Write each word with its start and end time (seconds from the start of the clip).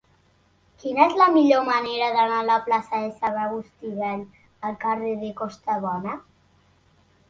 Quina 0.83 1.03
és 1.09 1.13
la 1.21 1.27
millor 1.35 1.61
manera 1.67 2.09
d'anar 2.17 2.41
de 2.41 2.49
la 2.49 2.57
plaça 2.71 3.03
de 3.05 3.13
Sant 3.21 3.39
Agustí 3.45 3.95
Vell 4.03 4.27
al 4.73 4.83
carrer 4.89 5.17
de 5.25 5.35
Costabona? 5.47 6.23